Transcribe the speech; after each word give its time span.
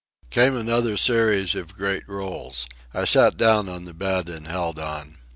Came 0.31 0.55
another 0.55 0.97
series 0.97 1.53
of 1.53 1.75
great 1.75 2.01
rolls. 2.09 2.65
I 2.91 3.05
sat 3.05 3.37
down 3.37 3.69
on 3.69 3.85
the 3.85 3.93
bed 3.93 4.29
and 4.29 4.47
held 4.47 4.79
on. 4.79 5.19